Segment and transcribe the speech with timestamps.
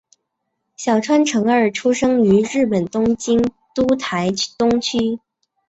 [0.77, 3.39] 小川诚二出生于日本东京
[3.75, 5.19] 都台东区。